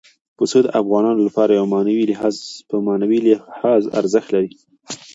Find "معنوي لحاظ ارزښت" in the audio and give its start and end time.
2.91-4.29